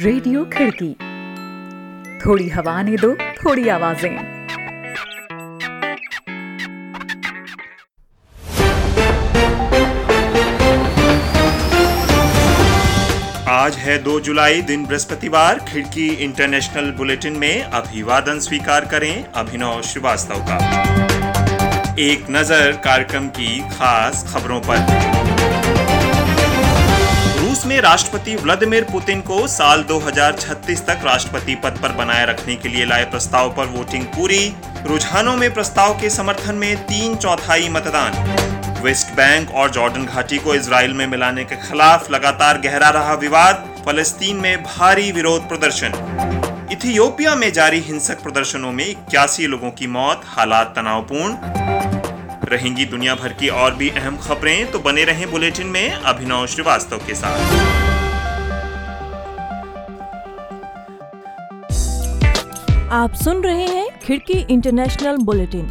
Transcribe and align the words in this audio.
Radio 0.00 0.44
खिड़की। 0.44 0.88
थोड़ी 2.20 2.48
हवा 2.48 2.82
ने 2.82 2.96
दो, 2.96 3.08
थोड़ी 3.14 3.68
आवाज़ें। 3.68 4.16
आज 13.48 13.76
है 13.76 14.02
2 14.04 14.18
जुलाई, 14.20 14.62
दिन 14.62 14.86
बृहस्पतिवार। 14.86 15.58
खिड़की 15.68 16.08
इंटरनेशनल 16.08 16.90
बुलेटिन 16.92 17.36
में 17.36 17.62
अभिवादन 17.62 18.40
स्वीकार 18.40 18.84
करें 18.84 19.24
अभिनव 19.24 19.82
श्रीवास्तव 19.82 20.44
का। 20.48 20.58
एक 22.02 22.26
नज़र 22.30 22.72
कार्यक्रम 22.84 23.28
की 23.28 23.58
खास 23.70 24.24
खबरों 24.32 24.60
पर। 24.60 26.09
रूस 27.50 27.64
में 27.66 27.80
राष्ट्रपति 27.80 28.34
व्लादिमीर 28.36 28.84
पुतिन 28.84 29.20
को 29.20 29.46
साल 29.46 29.82
2036 29.82 30.80
तक 30.86 31.00
राष्ट्रपति 31.04 31.54
पद 31.54 31.78
पर 31.82 31.92
बनाए 31.92 32.26
रखने 32.26 32.54
के 32.56 32.68
लिए 32.68 32.84
लाए 32.84 33.04
प्रस्ताव 33.04 33.50
पर 33.50 33.66
वोटिंग 33.66 34.04
पूरी। 34.04 34.54
रुझानों 34.86 35.36
में 35.36 35.54
प्रस्ताव 35.54 35.94
के 36.00 36.10
समर्थन 36.10 36.54
में 36.54 36.76
तीन 36.84 37.16
चौथाई 37.16 37.68
मतदान। 37.68 38.80
वेस्ट 38.82 39.12
बैंक 39.12 39.50
और 39.50 39.70
जॉर्डन 39.70 40.04
घाटी 40.04 40.38
को 40.38 40.54
इसराइल 40.54 40.94
में 40.94 41.06
मिलाने 41.06 41.44
के 41.44 41.56
खिलाफ 41.56 42.10
लगातार 42.10 42.60
गहरा 42.60 42.90
रहा 42.90 43.14
विवाद, 43.14 43.82
फलस्तीन 43.86 44.36
में 44.36 44.62
भारी 44.62 45.12
विरोध 45.12 45.48
प्रदर्शन। 45.48 46.68
इथियोपिया 46.72 47.34
में 47.34 47.52
जारी 47.52 47.80
हिंसक 47.80 48.22
प्रदर्शनों 48.22 48.72
में 48.72 48.86
इक्यासी 48.86 49.46
लोगों 49.46 49.70
की 49.70 49.86
मौत, 49.86 50.22
हालात 50.24 50.72
तनावपूर्ण। 50.76 51.79
रहेंगी 52.52 52.84
दुनिया 52.84 53.14
भर 53.14 53.32
की 53.32 53.48
और 53.48 53.74
भी 53.74 53.88
अहम 53.90 54.16
खबरें 54.16 54.70
तो 54.70 54.78
बने 54.78 55.04
रहें 55.04 55.30
बुलेटिन 55.30 55.66
में 55.66 55.90
अभिनव 55.90 56.46
श्रीवास्तव 56.46 56.98
के 57.06 57.14
साथ। 57.14 57.38
आप 62.92 63.14
सुन 63.14 63.42
रहे 63.42 63.66
हैं 63.66 63.88
खिड़की 64.00 64.38
इंटरनेशनल 64.50 65.16
बुलेटिन। 65.16 65.66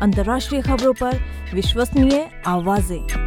अंतर्राष्ट्रीय 0.00 0.62
खबरों 0.62 0.92
पर 0.92 1.18
विश्वसनीय 1.54 2.28
आवाज़ें। 2.46 3.25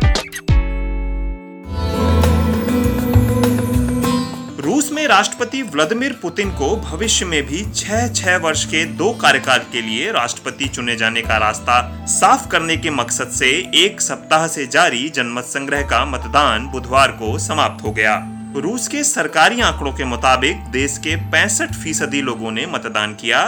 राष्ट्रपति 5.09 5.61
व्लादिमीर 5.63 6.13
पुतिन 6.21 6.49
को 6.49 6.75
भविष्य 6.75 7.25
में 7.25 7.41
भी 7.45 7.63
छह 7.75 8.07
छह 8.07 8.35
वर्ष 8.37 8.63
के 8.65 8.83
दो 8.97 9.09
कार्यकाल 9.11 9.59
के 9.71 9.81
लिए 9.81 10.11
राष्ट्रपति 10.11 10.65
चुने 10.67 10.95
जाने 10.95 11.21
का 11.21 11.37
रास्ता 11.37 11.77
साफ़ 12.05 12.47
करने 12.47 12.75
के 12.77 12.89
मकसद 12.89 13.29
से 13.29 13.49
एक 13.75 14.01
सप्ताह 14.01 14.45
से 14.47 14.65
जारी 14.67 15.07
जनमत 15.09 15.43
संग्रह 15.43 15.81
का 15.81 16.03
मतदान 16.05 16.67
बुधवार 16.67 17.11
को 17.11 17.37
समाप्त 17.39 17.83
हो 17.83 17.91
गया। 17.91 18.13
रूस 18.55 18.87
के 18.87 19.03
सरकारी 19.03 19.61
आंकड़ों 19.61 19.93
के 19.93 20.05
मुताबिक 20.05 20.57
देश 20.71 20.97
के 20.97 21.15
पैंसठ 21.31 21.73
फ़ीसदी 21.73 22.21
लोगों 22.21 22.51
ने 22.51 22.65
मतदान 22.65 23.13
किया। 23.13 23.41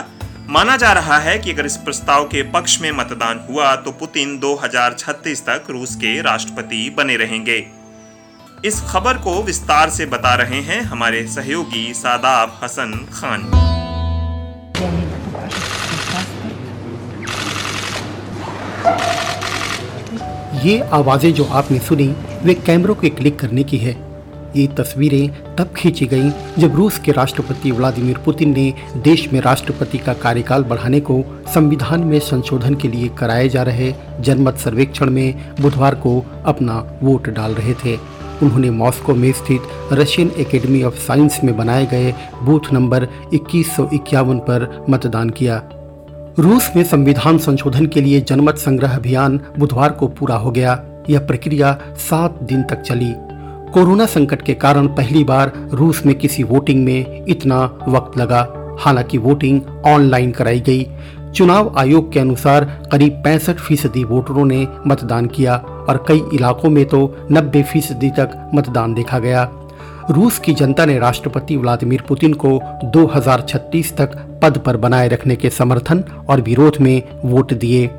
माना 0.49 0.77
जा 0.77 0.91
रहा 0.93 1.17
है 1.19 1.37
कि 1.39 1.51
अगर 1.51 1.65
इस 1.65 1.77
प्रस्ताव 1.77 2.23
के 2.25 2.41
पक्ष 2.51 2.79
में 2.81 2.91
मतदान 2.91 3.45
हुआ 3.49 3.75
तो 3.75 3.91
पुतिन 3.91 4.37
2036 4.39 5.45
तक 5.45 5.69
रूस 5.69 5.95
के 5.95 6.21
राष्ट्रपति 6.21 6.89
बने 6.97 7.17
रहेंगे। 7.17 7.59
इस 8.65 8.81
खबर 8.81 9.17
को 9.17 9.31
विस्तार 9.43 9.89
से 9.89 10.05
बता 10.05 10.33
रहे 10.35 10.59
हैं 10.61 10.81
हमारे 10.81 11.25
सहयोगी 11.27 11.93
सादाब 11.93 12.59
हसन 12.63 12.91
खान। 13.13 13.41
ये 20.65 20.79
आवाज़ें 20.93 21.33
जो 21.33 21.45
आपने 21.45 21.79
सुनी, 21.79 22.07
वे 22.43 22.53
कैमरों 22.53 22.95
के 22.95 23.09
क्लिक 23.09 23.39
करने 23.39 23.63
की 23.63 23.77
है। 23.77 23.95
ये 24.55 24.67
तस्वीरें 24.77 25.55
तब 25.55 25.73
खींची 25.77 26.05
गईं 26.05 26.31
जब 26.57 26.75
रूस 26.75 26.99
के 26.99 27.11
राष्ट्रपति 27.11 27.71
व्लादिमीर 27.71 28.17
पुतिन 28.17 28.53
ने 28.53 28.73
देश 28.97 29.27
में 29.33 29.41
राष्ट्रपति 29.41 29.97
का 29.97 30.13
कार्यकाल 30.13 30.63
बढ़ाने 30.63 30.99
को 30.99 31.23
संविधान 31.53 32.03
में 32.03 32.19
संशोधन 32.19 32.75
के 32.75 32.87
लिए 32.87 33.09
कराए 33.17 33.49
जा 33.49 33.63
रहे 33.63 33.93
जनमत 34.19 34.57
सर्वेक्षण 34.57 35.09
में 35.09 35.55
बुधवार 35.61 35.95
को 35.95 36.19
अपना 36.45 36.79
वोट 37.03 37.29
डाल 37.29 37.53
रहे 37.53 37.73
थे। 37.85 37.97
उन्होंने 38.43 38.69
मॉस्को 38.69 39.15
में 39.15 39.31
स्थित 39.31 39.61
रशियन 39.93 40.31
एकेडमी 40.37 40.83
ऑफ़ 40.83 40.95
साइंस 40.95 41.39
में 41.43 41.57
बनाए 41.57 41.85
गए 41.85 42.13
बूथ 42.43 42.73
नंबर 42.73 43.07
इक्कीस 43.33 43.75
पर 43.79 44.85
मतदान 44.89 45.29
किया। 45.29 45.63
रूस 46.39 46.69
में 46.75 46.83
संविधान 46.83 47.37
संशोधन 47.37 47.85
के 47.85 48.01
लिए 48.01 48.21
जनमत 48.21 48.57
संग्रह 48.57 48.95
अभियान 48.95 49.39
बुधवार 49.59 49.91
को 49.91 50.07
पूरा 50.07 50.35
हो 50.35 50.51
गया। 50.51 50.83
यह 51.09 51.19
प्रक्रिया 51.19 51.79
सात 51.95 52.39
दिन 52.43 52.63
तक 52.63 52.81
चली। 52.81 53.13
कोरोना 53.73 54.05
संकट 54.05 54.41
के 54.41 54.53
कारण 54.53 54.87
पहली 54.87 55.23
बार 55.23 55.51
रूस 55.73 56.05
में 56.05 56.15
किसी 56.15 56.43
वोटिंग 56.43 56.85
में 56.85 57.25
इतना 57.29 57.79
वक्त 57.87 58.17
लगा। 58.17 58.53
हालाँकि 58.79 59.17
वोटिंग 59.17 59.61
ऑनलाइन 59.85 60.31
कराई 60.31 60.59
गई। 60.59 60.87
चुनाव 61.35 61.73
आयोग 61.77 62.11
के 62.11 62.19
अनुसार 62.19 62.89
करीब 62.91 63.13
पैंसठ 63.13 63.55
फ़ीसदी 63.55 64.03
वोटरों 64.03 64.45
ने 64.45 64.67
मतदान 64.87 65.25
किया। 65.25 65.63
और 65.89 66.05
कई 66.07 66.23
इलाकों 66.33 66.69
में 66.69 66.85
तो 66.85 67.15
90 67.31 67.63
फ़ीसदी 67.63 68.09
तक 68.09 68.51
मतदान 68.53 68.93
देखा 68.93 69.19
गया। 69.19 69.51
रूस 70.09 70.39
की 70.39 70.53
जनता 70.53 70.85
ने 70.85 70.99
राष्ट्रपति 70.99 71.57
व्लादिमीर 71.57 72.03
पुतिन 72.07 72.33
को 72.33 72.61
2036 72.85 73.97
तक 73.97 74.39
पद 74.41 74.57
पर 74.57 74.77
बनाए 74.77 75.07
रखने 75.07 75.35
के 75.35 75.49
समर्थन 75.49 76.03
और 76.29 76.41
विरोध 76.41 76.77
में 76.81 77.03
वोट 77.25 77.53
दिए। 77.53 77.89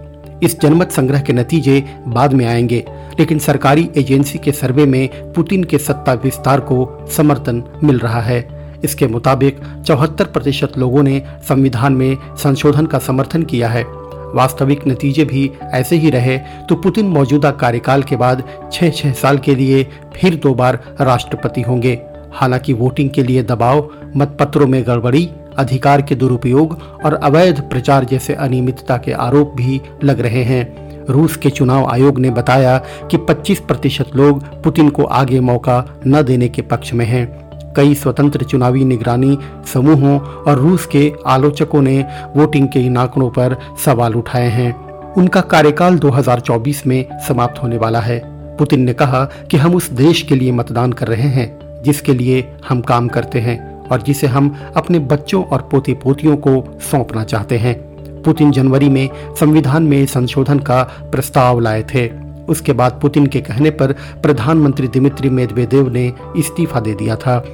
इस 0.43 0.61
जनमत 0.61 0.91
संग्रह 0.91 1.21
के 1.21 1.33
नतीजे 1.33 1.85
बाद 2.09 2.33
में 2.33 2.47
आएँगे, 2.47 2.85
लेकिन 3.21 3.39
सरकारी 3.39 3.91
एजेंसी 3.97 4.39
के 4.39 4.53
सर्वे 4.53 4.87
में 4.87 5.33
पुतिन 5.33 5.65
के 5.65 5.79
सत्ता 5.79 6.13
विस्तार 6.13 6.61
को 6.61 7.07
समर्थन 7.11 7.65
मिल 7.85 7.99
रहा 7.99 8.21
है। 8.21 8.63
इसके 8.85 9.07
मुताबिक 9.07 9.61
चौहत्तर 9.87 10.25
प्रतिशत 10.25 10.73
लोगों 10.79 11.03
ने 11.03 11.23
संविधान 11.49 11.93
में 11.93 12.17
संशोधन 12.37 12.87
का 12.87 12.99
समर्थन 12.99 13.43
किया 13.43 13.69
है। 13.69 14.02
वास्तविक 14.35 14.87
नतीजे 14.89 15.25
भी 15.25 15.51
ऐसे 15.73 15.97
ही 15.97 16.11
रहे 16.11 16.39
तो 16.69 16.75
पुतिन 16.75 17.07
मौजूदा 17.07 17.51
कार्यकाल 17.51 18.03
के 18.03 18.17
बाद 18.17 18.43
छह 18.73 18.91
छह 18.91 19.13
साल 19.13 19.39
के 19.39 19.55
लिए 19.55 19.85
फिर 20.17 20.35
दो 20.35 20.55
बार 20.55 20.79
राष्ट्रपति 21.01 21.63
होंगे। 21.63 21.99
हालाँकि 22.35 22.73
वोटिंग 22.73 23.11
के 23.11 23.23
लिए 23.23 23.43
दबाव, 23.43 23.89
मतपत्रों 24.17 24.67
में 24.67 24.83
गड़बड़ी, 24.87 25.29
अधिकार 25.59 26.03
के 26.03 26.15
दुरुपयोग 26.15 26.73
और 27.05 27.15
अवैध 27.15 27.61
प्रचार 27.61 28.05
जैसे 28.05 28.35
अनियमितता 28.35 28.97
के 28.97 29.13
आरोप 29.13 29.55
भी 29.57 29.81
लग 30.05 30.21
रहे 30.21 30.43
हैं। 30.43 31.07
रूस 31.07 31.37
के 31.37 31.51
चुनाव 31.51 31.87
आयोग 31.87 32.19
ने 32.19 32.31
बताया 32.31 32.79
कि 33.11 33.17
25 33.17 33.61
प्रतिशत 33.61 34.11
लोग 34.17 34.43
पुतिन 34.63 34.89
को 34.89 35.05
आगे 35.05 35.41
मौका 35.41 35.85
न 36.07 36.23
देने 36.23 36.49
के 36.49 36.63
पक्ष 36.63 36.93
में 36.93 37.07
हैं। 37.07 37.42
कई 37.77 37.95
स्वतंत्र 37.95 38.45
चुनावी 38.45 38.85
निगरानी 38.85 39.39
समूहों 39.75 40.21
और 40.21 40.59
रूस 40.59 40.87
के 40.87 41.13
आलोचकों 41.27 41.83
ने 41.83 42.05
वोटिंग 42.37 42.69
के 42.69 42.81
इन 42.81 42.97
आंकड़ों 42.97 43.31
पर 43.31 43.57
सवाल 43.85 44.15
उठाए 44.15 44.49
हैं। 44.49 44.93
उनका 45.13 45.41
कार्यकाल 45.41 45.99
2024 45.99 46.87
में 46.87 47.07
समाप्त 47.29 47.63
होने 47.63 47.77
वाला 47.77 48.01
है। 48.01 48.23
पुतिन 48.57 48.81
ने 48.81 48.93
कहा 48.93 49.25
कि 49.25 49.57
हम 49.57 49.75
उस 49.75 49.91
देश 49.91 50.23
के 50.23 50.35
लिए 50.35 50.53
मतदान 50.53 50.93
कर 50.93 51.09
रहे 51.09 51.29
हैं, 51.29 51.59
जिसके 51.83 52.15
लिए 52.15 52.53
हम 52.69 52.81
काम 52.81 53.09
करते 53.09 53.41
हैं 53.41 53.89
और 53.89 54.03
जिसे 54.03 54.27
हम 54.27 54.57
अपने 54.77 54.99
बच्चों 54.99 55.45
और 55.45 55.69
पोते 55.71 55.93
पोतियों 55.95 56.37
को 56.37 56.79
सौंपना 56.91 57.25
चाहते 57.25 57.59
हैं। 57.59 57.93
पुतिन 58.23 58.51
जनवरी 58.51 58.89
में 58.89 59.11
संविधान 59.41 59.83
में 59.83 60.07
संशोधन 60.07 60.59
का 60.59 60.83
प्रस्ताव 60.83 61.61
लाए 61.61 61.83
थे। 61.83 62.11
उसके 62.49 62.73
बाद 62.73 62.99
पुतिन 63.03 63.27
के 63.27 63.41
कहने 63.41 63.71
पर 63.71 63.93
प्रधानमंत्री 64.23 64.89
दिमित्री 64.89 65.31
मेदवेदेव 65.31 65.93
ने 65.93 66.13
इस्तीफा 66.37 66.81
दे 66.81 66.95
दिया 66.95 67.17
था। 67.17 67.45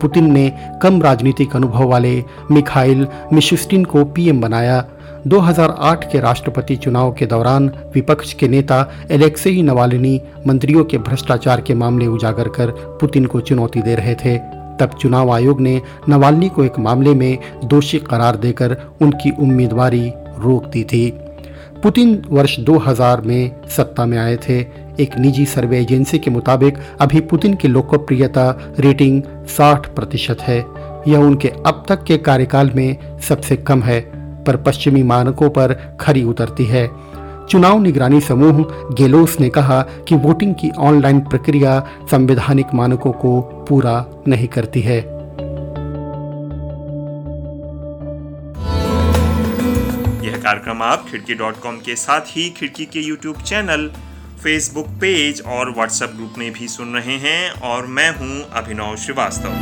पुतिन 0.00 0.32
ने 0.32 0.52
कम 0.82 1.02
राजनीतिक 1.02 1.56
अनुभव 1.56 1.88
वाले 1.88 2.24
मिखाइल 2.50 3.06
मिशुस्टिन 3.32 3.84
को 3.84 4.04
पीएम 4.04 4.40
बनाया। 4.40 4.84
2008 5.26 6.12
के 6.12 6.20
राष्ट्रपति 6.20 6.76
चुनाव 6.76 7.12
के 7.12 7.26
दौरान 7.26 7.70
विपक्ष 7.94 8.32
के 8.32 8.48
नेता 8.48 8.90
एलेक्सेई 9.10 9.62
नवालिनी 9.62 10.20
मंत्रियों 10.46 10.84
के 10.84 10.98
भ्रष्टाचार 10.98 11.60
के 11.60 11.74
मामले 11.74 12.06
उजागर 12.06 12.48
कर 12.48 12.70
पुतिन 13.00 13.26
को 13.26 13.40
चुनौती 13.40 13.82
दे 13.82 13.94
रहे 13.94 14.14
थे। 14.14 14.38
तब 14.80 14.90
चुनाव 15.00 15.30
आयोग 15.30 15.60
ने 15.60 15.82
नवाल्नी 16.08 16.48
को 16.48 16.64
एक 16.64 16.78
मामले 16.78 17.14
में 17.14 17.38
दोषी 17.64 17.98
करार 17.98 18.36
देकर 18.36 18.76
उनकी 19.02 19.30
उम्मीदवारी 19.30 20.12
रोक 20.38 20.66
दी 20.66 20.84
थी। 20.84 21.10
पुतिन 21.84 22.22
वर्ष 22.30 22.60
2000 22.60 23.20
में 23.20 23.56
सत्ता 23.68 24.06
में 24.06 24.18
आए 24.18 24.36
थे। 24.36 24.60
एक 25.00 25.18
निजी 25.18 25.46
सर्वे 25.46 25.80
एजेंसी 25.80 26.18
के 26.18 26.30
मुताबिक 26.30 26.78
अभी 27.00 27.20
पुतिन 27.20 27.54
की 27.54 27.68
लोकप्रियता 27.68 28.74
रेटिंग 28.78 29.22
60 29.46 29.86
प्रतिशत 29.86 30.40
है। 30.40 30.64
यह 31.08 31.18
उनके 31.18 31.48
अब 31.48 31.84
तक 31.88 32.04
के 32.04 32.18
कार्यकाल 32.18 32.70
में 32.74 33.18
सबसे 33.20 33.56
कम 33.56 33.82
है, 33.82 34.00
पर 34.44 34.56
पश्चिमी 34.56 35.02
मानकों 35.02 35.50
पर 35.50 35.96
खरी 36.00 36.24
उतरती 36.24 36.64
है। 36.64 36.90
चुनाव 37.50 37.78
निगरानी 37.78 38.20
समूह 38.20 38.64
गेलोस 38.94 39.40
ने 39.40 39.48
कहा 39.48 39.82
कि 39.82 40.14
वोटिंग 40.14 40.54
की 40.54 40.70
ऑनलाइन 40.70 41.20
प्रक्रिया 41.20 41.86
संवैधानिक 42.10 42.66
मानकों 42.74 43.12
को 43.12 43.40
पूरा 43.40 44.06
नहीं 44.28 44.48
करती 44.48 44.80
है। 44.80 45.13
कार्यक्रम 50.44 50.82
आप 50.82 51.06
खिड़की 51.10 51.34
डॉट 51.34 51.60
कॉम 51.60 51.76
के 51.76 51.94
साथ 51.96 52.20
ही 52.28 52.48
खिड़की 52.50 52.84
के 52.86 53.00
यूट्यूब 53.00 53.36
चैनल, 53.42 53.86
फेसबुक 54.42 54.86
पेज 55.00 55.40
और 55.40 55.70
व्हाट्सएप 55.70 56.10
ग्रुप 56.10 56.34
में 56.38 56.52
भी 56.52 56.68
सुन 56.68 56.94
रहे 56.94 57.16
हैं 57.18 57.50
और 57.60 57.86
मैं 57.86 58.10
हूँ 58.16 58.50
अभिनव 58.52 58.96
श्रीवास्तव। 58.96 59.54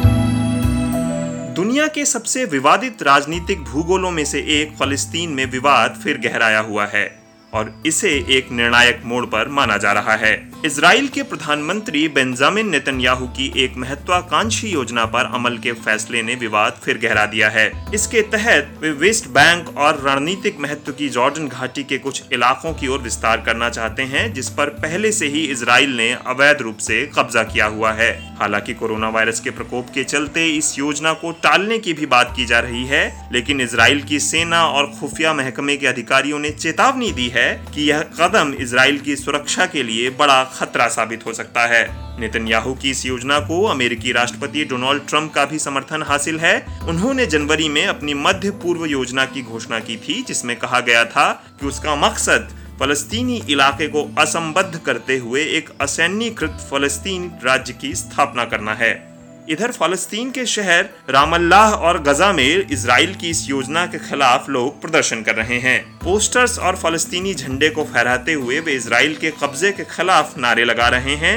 दुनिया 1.54 1.86
के 1.86 2.04
सबसे 2.04 2.44
विवादित 2.44 3.02
राजनीतिक 3.02 3.60
भूगोलों 3.62 4.10
में 4.10 4.24
से 4.24 4.40
एक 4.60 4.76
फलस्तीन 4.78 5.30
में 5.30 5.44
विवाद 5.46 6.00
फिर 6.04 6.18
गहराया 6.18 6.60
हुआ 6.60 6.86
है 6.86 7.06
और 7.54 7.82
इसे 7.86 8.10
एक 8.30 8.50
निर्णायक 8.52 9.02
मोड़ 9.04 9.24
पर 9.26 9.48
माना 9.48 9.76
जा 9.76 9.92
रहा 9.92 10.16
है। 10.16 10.51
इसराइल 10.66 11.06
के 11.08 11.22
प्रधानमंत्री 11.22 12.06
बेंजामिन 12.08 12.68
नेतन्याहू 12.70 13.26
की 13.28 13.46
एक 13.62 13.76
महत्वाकांक्षी 13.76 14.68
योजना 14.68 15.04
पर 15.04 15.30
अमल 15.34 15.56
के 15.58 15.72
फैसले 15.76 16.20
ने 16.22 16.34
विवाद 16.34 16.78
फिर 16.84 16.98
गहरा 16.98 17.24
दिया 17.26 17.48
है। 17.48 17.66
इसके 17.94 18.20
तहत 18.32 18.78
वे 18.80 18.90
वेस्ट 19.00 19.26
बैंक 19.28 19.76
और 19.78 20.00
रणनीतिक 20.04 20.60
महत्व 20.60 20.92
की 20.92 21.08
जॉर्डन 21.08 21.48
घाटी 21.48 21.84
के 21.84 21.98
कुछ 21.98 22.22
इलाकों 22.32 22.72
की 22.74 22.88
ओर 22.88 22.98
विस्तार 22.98 23.40
करना 23.40 23.70
चाहते 23.70 24.02
हैं, 24.02 24.32
जिस 24.34 24.48
पर 24.50 24.68
पहले 24.76 25.12
से 25.12 25.26
ही 25.26 25.44
इसराइल 25.46 25.96
ने 25.96 26.10
अवैध 26.12 26.62
रूप 26.62 26.76
से 26.78 27.04
कब्जा 27.18 27.42
किया 27.42 27.66
हुआ 27.66 27.92
है। 27.92 28.12
हालाँकि 28.38 28.74
कोरोना 28.74 29.08
वायरस 29.08 29.40
के 29.40 29.50
प्रकोप 29.50 29.90
के 29.94 30.04
चलते 30.04 30.46
इस 30.48 30.78
योजना 30.78 31.12
को 31.14 31.32
टालने 31.42 31.78
की 31.78 31.92
भी 31.92 32.06
बात 32.06 32.32
की 32.36 32.46
जा 32.46 32.60
रही 32.60 32.84
है, 32.84 33.02
लेकिन 33.32 33.60
इसराइल 33.60 34.02
की 34.02 34.20
सेना 34.20 34.64
और 34.66 34.90
खुफिया 35.00 35.34
महकमे 35.34 35.76
के 35.76 35.86
अधिकारियों 35.86 36.38
ने 36.38 36.50
चेतावनी 36.52 37.10
दी 37.12 37.28
है 37.28 37.50
कि 37.74 37.90
यह 37.90 38.08
कदम 38.20 38.54
इसराइल 38.60 38.98
की 39.00 39.16
सुरक्षा 39.16 39.66
के 39.66 39.82
लिए 39.82 40.08
बड़ा 40.12 40.42
खतरा 40.58 40.88
साबित 40.88 41.26
हो 41.26 41.32
सकता 41.32 41.66
है। 41.66 41.84
नेतन्याहू 42.20 42.74
की 42.74 42.90
इस 42.90 43.06
योजना 43.06 43.38
को 43.38 43.64
अमेरिकी 43.64 44.12
राष्ट्रपति 44.12 44.64
डोनाल्ड 44.64 45.02
ट्रंप 45.08 45.32
का 45.32 45.44
भी 45.44 45.58
समर्थन 45.58 46.02
हासिल 46.02 46.38
है। 46.40 46.66
उन्होंने 46.82 47.26
जनवरी 47.26 47.68
में 47.68 47.86
अपनी 47.86 48.14
मध्य 48.14 48.50
पूर्व 48.50 48.84
योजना 48.86 49.24
की 49.24 49.42
घोषणा 49.42 49.80
की 49.80 49.96
थी, 49.96 50.22
जिसमें 50.22 50.56
कहा 50.56 50.80
गया 50.80 51.04
था 51.04 51.30
कि 51.60 51.66
उसका 51.66 51.94
मकसद 51.94 52.48
फलस्तीनी 52.80 53.42
इलाके 53.48 53.88
को 53.88 54.14
असंबद्ध 54.18 54.78
करते 54.78 55.16
हुए 55.18 55.44
एक 55.44 55.70
असैन्यकृत 55.80 56.68
फलस्तीन 56.70 57.30
राज्य 57.44 57.72
की 57.72 57.94
स्थापना 57.94 58.44
करना 58.44 58.74
है। 58.74 59.11
इधर 59.50 59.72
फलस्तीन 59.72 60.30
के 60.30 60.44
शहर 60.46 60.88
रामल्लाह 61.10 61.72
और 61.76 61.98
गजा 62.02 62.32
में 62.32 62.66
इसराइल 62.66 63.14
की 63.14 63.30
इस 63.30 63.48
योजना 63.48 63.84
के 63.86 63.98
खिलाफ 63.98 64.48
लोग 64.48 64.80
प्रदर्शन 64.82 65.22
कर 65.22 65.34
रहे 65.34 65.58
हैं। 65.60 65.80
पोस्टर्स 65.98 66.58
और 66.58 66.76
फलस्तीनी 66.76 67.34
झंडे 67.34 67.70
को 67.70 67.84
फहराते 67.84 68.32
हुए 68.32 68.60
वे 68.60 68.72
इसराइल 68.72 69.16
के 69.16 69.30
कब्जे 69.42 69.72
के 69.72 69.84
खिलाफ 69.86 70.36
नारे 70.38 70.64
लगा 70.64 70.88
रहे 70.88 71.16
हैं। 71.16 71.36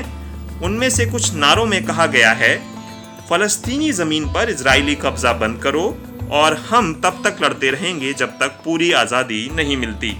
उनमें 0.61 0.89
से 0.89 1.05
कुछ 1.05 1.33
नारों 1.35 1.65
में 1.65 1.83
कहा 1.85 2.05
गया 2.07 2.31
है, 2.33 2.55
फलस्तीनी 3.29 3.91
ज़मीन 3.93 4.27
पर 4.33 4.49
इसराइली 4.49 4.95
कब्जा 4.95 5.33
बंद 5.35 5.61
करो 5.63 5.85
और 6.33 6.53
हम 6.69 6.93
तब 7.01 7.21
तक 7.25 7.43
लड़ते 7.43 7.69
रहेंगे 7.71 8.13
जब 8.13 8.37
तक 8.39 8.61
पूरी 8.65 8.91
आज़ादी 8.93 9.49
नहीं 9.53 9.77
मिलती। 9.77 10.15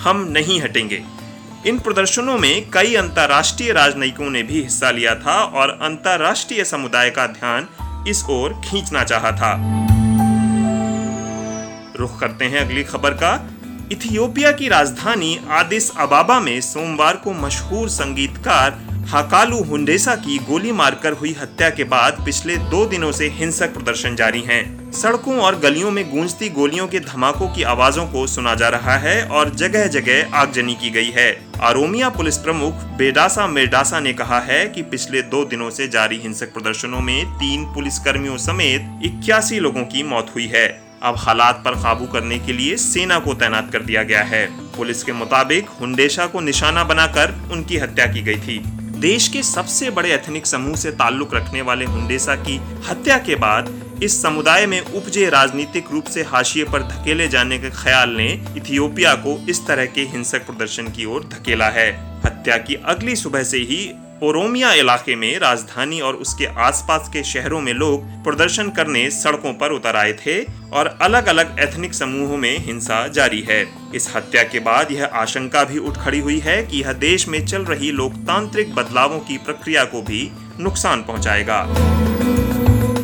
हम 0.00 0.26
नहीं 0.30 0.60
हटेंगे। 0.60 1.02
इन 1.66 1.78
प्रदर्शनों 1.78 2.38
में 2.38 2.70
कई 2.70 2.94
अंतर्राष्ट्रीय 2.94 3.72
राजनयिकों 3.72 4.30
ने 4.30 4.42
भी 4.42 4.62
हिस्सा 4.62 4.90
लिया 4.90 5.14
था 5.14 5.44
और 5.44 5.68
अंतर्राष्ट्रीय 5.82 6.64
समुदाय 6.64 7.10
का 7.10 7.26
ध्यान 7.26 7.68
इस 8.08 8.24
ओर 8.30 8.52
खींचना 8.64 9.04
चाहा 9.04 9.30
था। 9.30 9.52
रुख 11.96 12.20
करते 12.20 12.44
हैं 12.44 12.60
अगली 12.60 12.84
खबर 12.84 13.10
का। 13.10 13.50
इथियोपिया 13.92 14.52
की 14.52 14.68
राजधानी 14.68 15.40
आदिस 15.50 15.90
अबाबा 15.96 16.40
में 16.40 16.60
सोमवार 16.60 17.16
को 17.16 17.32
मशहूर 17.32 17.88
संगीतकार 17.88 18.70
हाकालू 19.04 19.56
हुंडेसा 19.62 20.14
की 20.16 20.36
गोली 20.38 20.72
मारकर 20.72 21.12
हुई 21.12 21.32
हत्या 21.40 21.68
के 21.70 21.84
बाद 21.84 22.16
पिछले 22.24 22.56
दो 22.56 22.84
दिनों 22.86 23.12
से 23.12 23.28
हिंसक 23.28 23.72
प्रदर्शन 23.74 24.14
जारी 24.16 24.40
हैं। 24.40 24.92
सड़कों 24.92 25.36
और 25.38 25.58
गलियों 25.58 25.90
में 25.90 26.10
गूंजती 26.10 26.48
गोलियों 26.48 26.86
के 26.88 27.00
धमाकों 27.00 27.48
की 27.48 27.62
आवाजों 27.62 28.06
को 28.06 28.26
सुना 28.26 28.54
जा 28.54 28.68
रहा 28.68 28.96
है 28.96 29.26
और 29.28 29.50
जगह 29.54 29.86
जगह 29.86 30.36
आगजनी 30.36 30.74
की 30.74 30.90
गई 30.90 31.10
है। 31.10 31.28
आरोमिया 31.62 32.08
पुलिस 32.08 32.38
प्रमुख 32.38 32.84
बेडासा 32.98 33.46
मेडासा 33.46 34.00
ने 34.00 34.12
कहा 34.12 34.40
है 34.40 34.64
कि 34.68 34.82
पिछले 34.82 35.22
दो 35.22 35.44
दिनों 35.44 35.70
से 35.70 35.88
जारी 35.88 36.18
हिंसक 36.18 36.52
प्रदर्शनों 36.52 37.00
में 37.00 37.24
तीन 37.32 37.64
पुलिस 37.64 37.98
कर्मियों 37.98 38.36
समेत 38.36 39.00
इक्यासी 39.04 39.58
लोगों 39.60 39.82
की 39.84 40.02
मौत 40.02 40.32
हुई 40.34 40.46
है। 40.46 40.66
अब 41.02 41.14
हालात 41.16 41.62
पर 41.64 41.74
काबू 41.74 42.06
करने 42.06 42.38
के 42.38 42.52
लिए 42.52 42.76
सेना 42.76 43.18
को 43.18 43.34
तैनात 43.34 43.72
कर 43.72 43.82
दिया 43.82 44.02
गया 44.02 44.22
है। 44.22 44.46
पुलिस 44.76 45.02
के 45.02 45.12
मुताबिक 45.12 45.68
हुंडेशा 45.80 46.26
को 46.26 46.40
निशाना 46.40 46.84
बनाकर 46.84 47.34
उनकी 47.52 47.76
हत्या 47.76 48.06
की 48.06 48.22
गई 48.22 48.38
थी। 48.38 48.62
देश 49.04 49.26
के 49.28 49.42
सबसे 49.42 49.88
बड़े 49.90 50.12
एथनिक 50.12 50.46
समूह 50.46 50.76
से 50.76 50.90
ताल्लुक 50.90 51.34
रखने 51.34 51.62
वाले 51.62 51.84
हुंडेसा 51.84 52.34
की 52.36 52.56
हत्या 52.86 53.16
के 53.18 53.34
बाद 53.34 54.00
इस 54.02 54.20
समुदाय 54.22 54.66
में 54.66 54.80
उपजे 54.80 55.28
राजनीतिक 55.30 55.90
रूप 55.92 56.04
से 56.04 56.22
हाशिए 56.22 56.64
पर 56.64 56.82
धकेले 56.82 57.26
जाने 57.28 57.58
के 57.58 57.70
ख्याल 57.70 58.10
ने 58.10 58.26
इथियोपिया 58.56 59.14
को 59.16 59.36
इस 59.48 59.60
तरह 59.66 59.86
के 59.86 60.02
हिंसक 60.04 60.46
प्रदर्शन 60.46 60.88
की 60.88 61.04
ओर 61.04 61.28
धकेला 61.32 61.68
है। 61.68 61.90
हत्या 62.24 62.56
की 62.58 62.74
अगली 62.84 63.16
सुबह 63.16 63.42
से 63.42 63.58
ही 63.62 63.78
ओरोमिया 64.22 64.72
इलाके 64.72 65.14
में 65.16 65.38
राजधानी 65.38 66.00
और 66.00 66.14
उसके 66.14 66.46
आसपास 66.46 67.08
के 67.12 67.22
शहरों 67.24 67.60
में 67.60 67.72
लोग 67.72 68.02
प्रदर्शन 68.24 68.68
करने 68.70 69.10
सड़कों 69.10 69.52
पर 69.52 69.72
उतर 69.72 69.96
आए 69.96 70.12
थे 70.12 70.38
और 70.72 70.86
अलग 71.02 71.26
अलग 71.26 71.58
एथनिक 71.60 71.94
समूहों 71.94 72.36
में 72.36 72.58
हिंसा 72.58 73.06
जारी 73.08 73.40
है। 73.40 73.66
इस 73.94 74.10
हत्या 74.16 74.42
के 74.42 74.60
बाद 74.60 74.92
यह 74.92 75.04
आशंका 75.04 75.64
भी 75.64 75.78
उठ 75.78 75.96
खड़ी 75.96 76.20
हुई 76.20 76.38
है 76.38 76.62
कि 76.66 76.80
यह 76.80 76.92
देश 76.92 77.28
में 77.28 77.44
चल 77.46 77.64
रही 77.64 77.90
लोकतांत्रिक 77.90 78.74
बदलावों 78.74 79.18
की 79.18 79.38
प्रक्रिया 79.38 79.84
को 79.84 80.02
भी 80.02 80.30
नुकसान 80.60 81.02
पहुंचाएगा। 81.02 81.62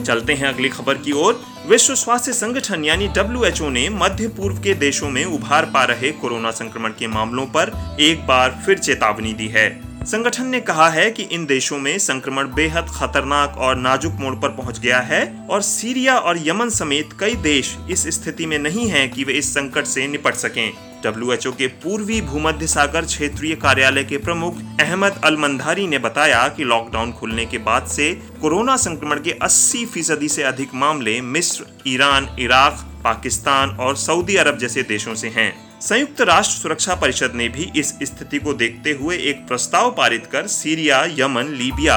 चलते 0.03 0.35
हैं 0.35 0.49
अगली 0.49 0.69
खबर 0.69 0.95
की 0.95 1.13
ओर। 1.13 1.43
विश्व 1.67 1.95
स्वास्थ्य 1.95 2.33
संगठन 2.33 2.85
यानी 2.85 3.09
डब्ल्यूएचओ 3.09 3.69
ने 3.69 3.89
मध्य 3.89 4.29
पूर्व 4.29 4.57
के 4.57 4.75
देशों 4.75 5.11
में 5.11 5.25
उभार 5.25 5.65
पा 5.65 5.85
रहे 5.85 6.11
कोरोना 6.13 6.51
संक्रमण 6.51 6.91
के 6.91 7.07
मामलों 7.07 7.47
पर 7.47 7.97
एक 8.01 8.27
बार 8.27 8.63
फिर 8.67 8.79
चेतावनी 8.79 9.33
दी 9.33 9.49
है। 9.49 9.90
संगठन 10.05 10.47
ने 10.47 10.61
कहा 10.61 10.89
है 10.89 11.11
कि 11.11 11.23
इन 11.23 11.47
देशों 11.47 11.79
में 11.79 11.99
संक्रमण 11.99 12.45
बेहद 12.55 12.87
खतरनाक 12.91 13.57
और 13.59 13.77
नाजुक 13.77 14.13
मोड़ 14.13 14.35
पर 14.35 14.49
पहुँच 14.49 14.79
गया 14.79 15.01
है 15.01 15.47
और 15.51 15.63
सीरिया 15.63 16.17
और 16.19 16.39
यमन 16.49 16.69
समेत 16.69 17.11
कई 17.21 17.35
देश 17.35 17.77
इस 17.91 18.07
स्थिति 18.09 18.47
में 18.47 18.59
नहीं 18.59 18.89
हैं 18.89 19.11
कि 19.11 19.25
वे 19.25 19.33
इस 19.33 19.55
संकट 19.55 19.85
से 19.85 20.07
निपट 20.09 20.35
सकें। 20.35 20.73
डब्ल्यू 21.05 21.53
के 21.53 21.67
पूर्वी 21.67 22.21
भूमध्य 22.21 22.67
सागर 22.67 23.05
क्षेत्रीय 23.05 23.55
कार्यालय 23.55 24.05
के 24.05 24.19
प्रमुख 24.19 24.57
अहमद 24.81 25.21
अल 25.25 25.37
मंधारी 25.37 25.87
ने 25.87 25.99
बताया 25.99 26.49
कि 26.49 26.65
लॉकडाउन 26.65 27.13
खुलने 27.13 27.47
के 27.47 27.59
बाद 27.59 27.87
से 27.87 28.13
कोरोना 28.41 28.77
संक्रमण 28.77 29.21
के 29.21 29.39
80 29.43 29.87
फ़ीसदी 29.87 30.29
से 30.29 30.43
अधिक 30.43 30.75
मामले 30.75 31.21
मिस्र, 31.21 31.65
ईरान, 31.87 32.37
इराक, 32.39 32.87
पाकिस्तान 33.05 33.71
और 33.71 33.97
सऊदी 33.97 34.37
अरब 34.37 34.59
जैसे 34.59 34.83
देशों 34.83 35.15
से 35.15 35.29
हैं। 35.29 35.70
संयुक्त 35.81 36.21
राष्ट्र 36.21 36.53
सुरक्षा 36.53 36.95
परिषद 36.95 37.33
ने 37.35 37.49
भी 37.49 37.71
इस 37.77 37.89
स्थिति 38.03 38.39
को 38.39 38.53
देखते 38.55 38.93
हुए 38.93 39.17
एक 39.19 39.47
प्रस्ताव 39.49 39.91
पारित 39.91 40.27
कर 40.27 40.47
सीरिया, 40.47 41.03
यमन, 41.19 41.55
लीबिया 41.59 41.97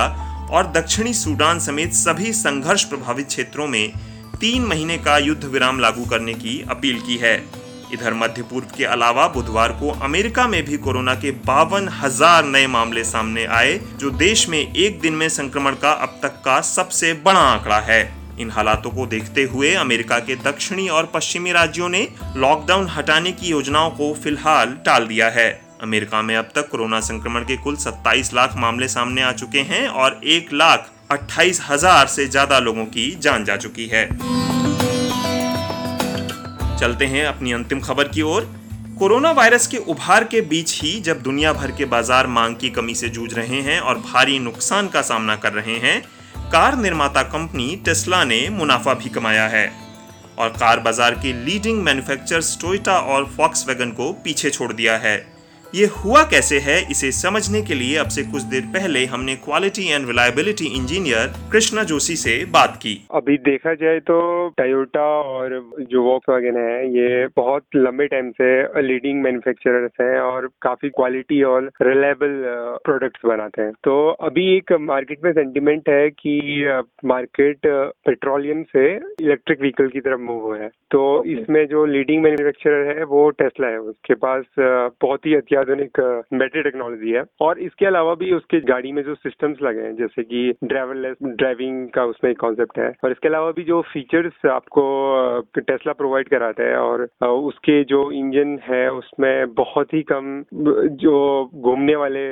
और 0.51 0.71
दक्षिणी 0.71 1.13
सूडान 1.13 1.59
समेत 1.59 1.94
सभी 1.94 2.31
संघर्ष 2.33 2.83
प्रभावित 2.83 3.28
क्षेत्रों 3.28 3.68
में 3.68 3.92
तीन 4.40 4.66
महीने 4.66 4.97
का 4.97 5.18
युद्ध 5.18 5.44
विराम 5.44 5.80
लागू 5.80 6.06
करने 6.06 6.33
की 6.33 6.59
अपील 6.69 7.02
की 7.02 7.18
है। 7.18 7.35
इधर 7.94 8.13
मध्य 8.13 8.42
पूर्व 8.42 8.68
के 8.78 8.85
अलावा 8.85 9.28
बुधवार 9.28 9.71
को 9.71 9.92
अमेरिका 10.02 10.47
में 10.47 10.63
भी 10.66 10.78
कोरोना 10.78 11.16
के 11.16 11.31
बावन 11.45 11.90
हज़ार 11.94 12.45
नए 12.45 12.68
मामले 12.68 13.04
सामने 13.04 13.45
आए, 13.45 13.80
जो 13.97 14.09
देश 14.09 14.47
में 14.49 14.59
एक 14.59 14.99
दिन 15.02 15.13
में 15.13 15.30
संक्रमण 15.30 15.75
का 15.75 15.92
अब 15.92 16.19
तक 16.23 16.42
का 16.45 16.59
सबसे 16.61 17.13
बड़ा 17.25 17.40
आंकड़ा 17.42 17.80
है। 17.81 18.04
इन 18.40 18.52
हालातों 18.52 18.90
को 18.92 19.06
देखते 19.06 19.44
हुए 19.44 19.73
अमेरिका 19.75 20.19
के 20.19 20.35
दक्षिणी 20.35 20.87
और 20.90 21.11
पश्चिमी 21.13 21.52
राज्यों 21.52 21.90
ने 21.90 22.07
लॉकडाउन 22.37 22.87
हटाने 22.87 23.31
की 23.31 23.47
योजनाओं 23.47 23.90
को 23.92 24.13
फ़िलहाल 24.13 24.78
टाल 24.85 25.07
दिया 25.07 25.30
है। 25.30 25.49
अमेरिका 25.81 26.21
में 26.21 26.35
अब 26.35 26.49
तक 26.56 26.69
कोरोना 26.69 26.99
संक्रमण 27.02 27.44
के 27.44 27.57
कुल 27.57 27.75
27 27.78 28.33
लाख 28.33 28.56
मामले 28.57 28.87
सामने 28.87 29.21
आ 29.21 29.31
चुके 29.31 29.59
हैं 29.61 29.87
और 29.87 30.19
एक 30.25 30.54
लाख 30.54 30.90
अट्ठाईस 31.11 31.61
हज़ार 31.61 32.07
से 32.07 32.25
ज़्यादा 32.28 32.59
लोगों 32.59 32.85
की 32.87 33.09
जान 33.21 33.45
जा 33.45 33.57
चुकी 33.57 33.87
है। 33.87 34.06
चलते 36.80 37.06
हैं 37.06 37.25
अपनी 37.25 37.52
अंतिम 37.52 37.80
खबर 37.80 38.07
की 38.07 38.21
ओर। 38.21 38.52
कोरोना 38.99 39.31
वायरस 39.31 39.68
के 39.68 39.78
उभार 39.78 40.23
के 40.23 40.42
बीच 40.42 40.80
ही 40.81 40.99
जब 41.02 41.21
दुनिया 41.21 41.54
भर 41.54 41.71
के 41.71 41.85
बाज़ार 41.85 42.28
मांग 42.28 42.56
की 42.56 42.69
कमी 42.69 42.95
से 42.95 43.09
जूझ 43.09 43.33
रहे 43.33 43.61
हैं 43.61 43.80
और 43.80 43.97
भारी 44.02 44.40
नुकसान 44.40 44.87
का 44.87 45.02
सामना 45.02 45.35
कर 45.35 45.54
रहे 45.54 45.78
हैं 45.78 46.02
कार 46.54 46.76
निर्माता 46.78 47.22
कंपनी 47.24 47.76
टेस्ला 47.86 48.24
ने 48.24 48.38
मुनाफा 48.50 48.94
भी 48.94 49.10
कमाया 49.10 49.48
है 49.48 49.66
और 50.40 50.50
कार 50.50 50.80
बाज़ार 50.80 51.14
के 51.14 51.31
लीडिंग 51.45 51.81
मैन्युफैक्चरर्स 51.83 52.57
टोयोटा 52.62 52.98
और 53.06 53.26
फॉक्स 53.38 53.66
को 53.69 54.12
पीछे 54.14 54.50
छोड़ 54.50 54.72
दिया 54.74 54.98
है। 54.98 55.16
ये 55.75 55.85
हुआ 55.94 56.21
कैसे 56.31 56.57
है 56.63 56.75
इसे 56.92 57.09
समझने 57.11 57.61
के 57.68 57.73
लिए 57.73 57.95
अब 57.97 58.07
से 58.15 58.23
कुछ 58.23 58.42
देर 58.49 58.65
पहले 58.73 58.99
हमने 59.13 59.35
quality 59.45 59.85
and 59.92 60.07
reliability 60.07 60.65
engineer 60.77 61.31
Krishna 61.51 61.83
Joshi 61.83 62.15
से 62.15 62.33
बात 62.53 62.75
की। 62.81 62.94
अभी 63.11 63.37
देखा 63.47 63.73
जाए 63.75 63.99
तो 63.99 64.18
टयोटा 64.57 65.06
और 65.30 65.56
जो 65.92 66.03
वॉक्स 66.03 66.30
वैगन 66.30 66.59
है 66.59 66.75
ये 66.89 67.25
बहुत 67.37 67.63
लंबे 67.75 68.07
टाइम 68.07 68.30
से 68.31 68.81
लीडिंग 68.81 69.21
मैन्युफैक्चरर्स 69.23 69.92
हैं 70.01 70.19
और 70.19 70.47
काफ़ी 70.61 70.89
क्वालिटी 70.89 71.42
और 71.53 71.71
रिलायबल 71.81 72.37
प्रोडक्ट्स 72.85 73.25
बनाते 73.25 73.61
हैं। 73.61 73.71
तो 73.83 73.97
अभी 74.30 74.45
एक 74.57 74.73
मार्केट 74.81 75.25
में 75.25 75.31
सेंटिमेंट 75.31 75.89
है 75.89 76.09
कि 76.11 76.37
मार्केट 77.06 77.68
पेट्रोलियम 78.06 78.63
से 78.75 78.85
इलेक्ट्रिक 78.95 79.61
व्हीकल 79.61 79.87
की 79.87 79.99
तरफ़ 80.01 80.21
मूव 80.21 80.45
हुआ 80.45 80.59
है। 80.59 80.69
तो 80.92 81.03
इसमें 81.33 81.65
जो 81.68 81.85
लीडिंग 81.87 82.23
मैन्युफैक्चरर 82.23 82.97
है 82.97 83.03
वो 83.15 83.30
टेस्ला 83.42 83.68
है। 83.68 83.80
उसके 83.80 84.13
पास 84.27 84.44
बहुत 84.59 85.25
ही 85.25 85.35
अत्याधुनिक 85.35 85.61
अत्याधुनिक 85.64 86.00
बैटरी 86.34 86.62
टेक्नोलॉजी 86.64 87.12
है 87.12 87.24
और 87.42 87.60
इसके 87.62 87.86
अलावा 87.86 88.14
भी 88.16 88.32
उसके 88.34 88.60
गाड़ी 88.64 88.92
में 88.92 89.02
जो 89.04 89.16
सिस्टम्स 89.16 89.62
लगे 89.64 89.82
हैं, 89.82 89.96
जैसे 89.96 90.24
कि 90.24 90.42
ड्राइवरलेस 90.64 91.18
ड्राइविंग 91.24 91.88
का 91.90 92.04
उसमें 92.06 92.30
एक 92.32 92.40
कॉन्सेप्ट 92.40 92.80
है 92.80 92.92
और 93.04 93.12
इसके 93.12 93.28
अलावा 93.28 93.52
भी 93.52 93.64
जो 93.64 93.82
फीचर्स 93.94 94.46
आपको 94.52 94.84
टेस्ला 95.60 95.94
प्रोवाइड 95.94 96.30
कराता 96.30 96.64
है 96.64 96.78
और 96.78 97.08
उसके 97.24 97.84
जो 97.86 98.00
इंजन 98.14 98.58
है, 98.64 98.84
उसमें 98.92 99.54
बहुत 99.54 99.94
ही 99.94 100.02
कम, 100.12 100.26
जो 100.54 101.16
घूमने 101.56 101.96
वाले 101.96 102.24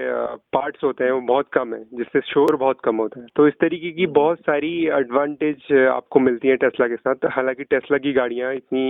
पार्ट्स 0.56 0.84
होते 0.84 1.04
हैं, 1.04 1.12
वो 1.12 1.22
बहुत 1.28 1.48
कम 1.54 1.74
है, 1.74 1.84
जिससे 1.94 2.22
शोर 2.26 2.56
बहुत 2.56 2.80
कम 2.86 2.98
होता 2.98 3.20
है। 3.20 3.28
तो 3.36 3.48
इस 3.48 3.54
तरीके 3.62 3.92
की 3.92 4.06
बहुत 4.18 4.40
सारी 4.42 4.72
एडवांटेज 4.98 5.72
आपको 5.90 6.20
मिलती 6.20 6.48
है 6.48 6.56
टेस्ला 6.58 6.88
के 6.88 6.96
साथ। 6.96 7.26
हालाँकि 7.32 7.64
टेस्ला 7.66 7.98
की 7.98 8.14
गाड़ियाँ 8.14 8.54
इतनी 8.54 8.86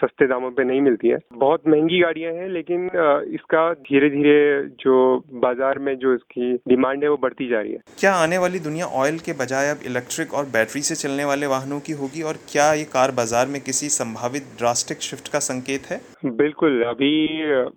सस्ते 0.00 0.26
दामों 0.26 0.50
पे 0.50 0.64
नहीं 0.64 0.80
मिलती 0.80 1.08
है। 1.08 1.18
बहुत 1.36 1.68
महँगी 1.68 2.00
गाड़ियाँ 2.00 2.32
हैं, 2.32 2.48
लेकिन 2.48 2.88
इसका 3.34 3.59
धीरे 3.82 4.08
धीरे 4.10 4.38
जो 4.80 4.96
बाज़ार 5.40 5.78
में 5.78 5.94
जो 5.98 6.14
इसकी 6.14 6.52
डिमांड 6.68 7.02
है 7.04 7.10
वो 7.10 7.16
बढ़ती 7.22 7.48
जा 7.48 7.60
रही 7.60 7.72
है। 7.72 7.78
क्या 8.00 8.12
आने 8.14 8.38
वाली 8.38 8.58
दुनिया 8.60 8.86
ऑयल 9.02 9.18
के 9.18 9.32
बजाय 9.34 9.70
अब 9.70 9.86
इलेक्ट्रिक 9.86 10.34
और 10.34 10.44
बैटरी 10.52 10.82
से 10.82 10.94
चलने 10.96 11.24
वाले 11.24 11.46
वाहनों 11.46 11.80
की 11.80 11.92
होगी 11.92 12.22
और 12.22 12.38
क्या 12.52 12.72
ये 12.74 12.84
कार 12.92 13.10
बाज़ार 13.16 13.46
में 13.46 13.60
किसी 13.60 13.88
संभावित 13.90 14.46
ड्रास्टिक 14.58 15.00
शिफ्ट 15.02 15.28
का 15.32 15.38
संकेत 15.40 15.90
है? 15.90 16.00
बिल्कुल 16.36 16.82
अभी 16.84 17.12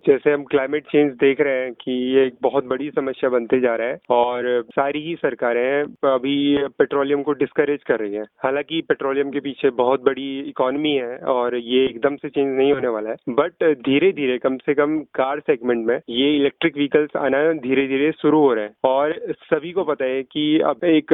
जैसे 0.08 0.32
हम 0.32 0.44
क्लाइमेट 0.44 0.86
चेंज 0.86 1.12
देख 1.20 1.40
रहे 1.40 1.62
हैं 1.62 1.72
कि 1.74 1.92
ये 2.14 2.26
एक 2.26 2.34
बहुत 2.42 2.64
बड़ी 2.66 2.90
समस्या 2.90 3.30
बनते 3.30 3.60
जा 3.60 3.74
रहा 3.76 3.88
है 3.88 3.98
और 4.10 4.62
सारी 4.70 5.00
ही 5.02 5.14
सरकारें 5.16 5.82
अभी 6.10 6.36
पेट्रोलियम 6.78 7.22
को 7.22 7.32
डिस्करेज 7.34 7.82
कर 7.86 8.00
रही 8.00 8.14
है। 8.14 8.22
हालाँकि 8.44 8.80
पेट्रोलियम 8.88 9.30
के 9.30 9.40
पीछे 9.40 9.70
बहुत 9.76 10.04
बड़ी 10.04 10.28
इकोनॉमी 10.48 10.92
है 10.94 11.16
और 11.34 11.56
ये 11.56 11.84
एकदम 11.84 12.16
से 12.16 12.28
चेंज 12.28 12.46
नहीं 12.48 12.72
होने 12.72 12.88
वाला 12.88 13.10
है। 13.10 13.34
बट 13.34 13.64
धीरे 13.80 14.10
धीरे 14.12 14.36
कम 14.38 14.56
से 14.58 14.74
कम 14.74 14.98
कार 15.14 15.40
सेगमेंट 15.40 15.73
में 15.78 15.96
ये 16.10 16.34
इलेक्ट्रिक 16.36 16.76
व्हीकल्स 16.76 17.16
आना 17.16 17.42
धीरे 17.60 17.86
धीरे 17.88 18.10
शुरू 18.12 18.40
हो 18.40 18.52
रहे 18.54 18.64
हैं। 18.64 18.74
और 18.84 19.14
सभी 19.44 19.72
को 19.72 19.84
पता 19.84 20.04
है 20.04 20.22
कि 20.22 20.58
अब 20.64 20.84
एक 20.84 21.12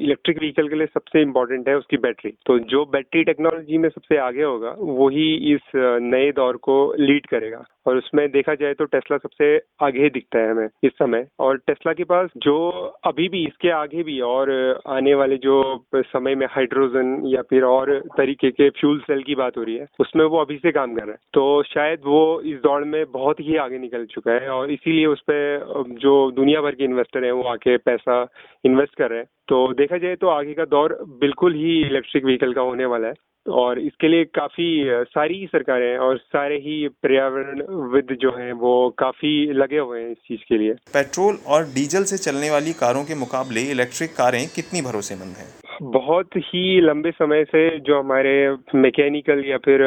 इलेक्ट्रिक 0.00 0.38
व्हीकल 0.38 0.68
के 0.68 0.76
लिए 0.76 0.86
सबसे 0.86 1.22
इम्पोर्टेंट 1.22 1.68
है 1.68 1.76
उसकी 1.76 1.96
बैटरी 1.98 2.30
तो 2.46 2.58
जो 2.70 2.84
बैटरी 2.92 3.24
टेक्नोलॉजी 3.24 3.78
में 3.78 3.88
सबसे 3.88 4.16
आगे 4.18 4.42
होगा, 4.42 4.74
वही 4.78 5.54
इस 5.54 5.72
नए 5.74 6.30
दौर 6.32 6.56
को 6.56 6.94
लीड 6.98 7.26
करेगा। 7.26 7.64
और 7.86 7.96
उसमें 7.96 8.28
देखा 8.30 8.54
जाए 8.54 8.74
तो 8.74 8.84
टेस्ला 8.84 9.16
सबसे 9.16 9.46
आगे 9.82 10.08
दिखता 10.10 10.38
है 10.38 10.50
हमें 10.50 10.68
इस 10.84 10.92
समय। 10.92 11.26
और 11.40 11.56
टेस्ला 11.56 11.92
के 11.92 12.04
पास 12.04 12.30
जो 12.36 12.56
अभी 13.04 13.28
भी 13.28 13.44
इसके 13.46 13.70
आगे 13.70 14.02
भी 14.02 14.18
और 14.20 14.50
आने 14.86 15.14
वाले 15.14 15.36
जो 15.36 15.84
समय 15.96 16.34
में 16.34 16.46
हाइड्रोजन 16.50 17.20
या 17.26 17.42
फिर 17.42 17.64
और 17.64 17.92
तरीके 18.16 18.50
के 18.50 18.68
फ्यूल 18.70 18.98
सेल 19.00 19.22
की 19.22 19.34
बात 19.34 19.56
हो 19.58 19.62
रही 19.62 19.76
है, 19.76 19.86
उसमें 20.00 20.24
वो 20.24 20.38
अभी 20.38 20.56
से 20.56 20.72
काम 20.72 20.94
कर 20.94 21.02
रहा 21.02 21.10
है। 21.10 21.18
तो 21.34 21.62
शायद 21.64 22.00
वो 22.06 22.40
इस 22.42 22.58
दौड़ 22.58 22.84
में 22.84 23.04
बहुत 23.12 23.40
ही 23.40 23.56
आगे 23.56 23.78
निकल 23.86 24.04
चुका 24.10 24.32
है 24.34 24.48
और 24.50 24.70
इसीलिए 24.70 25.06
उस 25.06 25.20
पर 25.30 25.94
जो 26.00 26.14
दुनिया 26.32 26.60
भर 26.60 26.74
के 26.74 26.84
इन्वेस्टर 26.84 27.24
हैं, 27.24 27.32
वो 27.32 27.42
आके 27.50 27.76
पैसा 27.84 28.26
इन्वेस्ट 28.64 28.94
कर 28.94 29.10
रहे 29.10 29.18
हैं। 29.18 29.26
तो 29.48 29.66
देखा 29.74 29.98
जाए 29.98 30.16
तो 30.16 30.28
आगे 30.30 30.54
का 30.54 30.64
दौर 30.70 30.98
बिल्कुल 31.20 31.54
ही 31.54 31.80
इलेक्ट्रिक 31.82 32.24
व्हीकल 32.24 32.52
का 32.52 32.60
होने 32.62 32.84
वाला 32.86 33.08
है 33.08 33.14
और 33.46 33.78
इसके 33.78 34.08
लिए 34.08 34.24
काफ़ी 34.34 34.68
सारी 35.08 35.46
सरकारें 35.46 35.96
और 35.98 36.16
सारे 36.18 36.56
ही 36.58 36.76
पर्यावरण 37.02 37.62
विद 37.92 38.16
जो 38.20 38.30
हैं, 38.30 38.52
वो 38.54 38.72
काफ़ी 38.98 39.34
लगे 39.54 39.78
हुए 39.78 40.00
हैं 40.00 40.10
इस 40.10 40.18
चीज़ 40.28 40.40
के 40.48 40.58
लिए। 40.58 40.72
पेट्रोल 40.94 41.38
और 41.46 41.64
डीजल 41.74 42.04
से 42.04 42.18
चलने 42.20 42.50
वाली 42.50 42.72
कारों 42.80 43.04
के 43.04 43.14
मुकाबले 43.14 43.60
इलेक्ट्रिक 43.72 44.16
कारें 44.16 44.44
कितनी 44.54 44.82
भरोसेमंद 44.82 45.36
हैं? 45.36 45.48
बहुत 45.82 46.36
ही 46.38 46.80
लंबे 46.80 47.10
समय 47.10 47.44
से 47.44 47.68
जो 47.80 47.98
हमारे 47.98 48.34
मैकेनिकल 48.74 49.42
या 49.46 49.56
फिर 49.58 49.82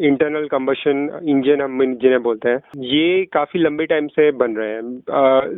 इंटरनल 0.00 0.46
कंबशन 0.48 1.08
इंजन 1.24 1.60
हम 1.60 1.94
जिन्हें 1.94 2.22
बोलते 2.22 2.48
हैं 2.48 2.82
ये 2.84 3.24
काफ़ी 3.32 3.60
लंबे 3.60 3.86
टाइम 3.86 4.06
से 4.08 4.30
बन 4.32 4.54
रहे 4.56 4.70
हैं। 4.70 4.82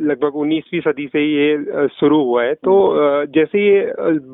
लगभग 0.03 0.35
उन्नीसवीं 0.35 0.81
सदी 0.81 1.07
से 1.07 1.23
ये 1.23 1.87
शुरू 1.89 2.23
हुआ 2.23 2.43
है। 2.43 2.53
तो 2.55 2.75
जैसे 3.33 3.61
ये 3.61 3.81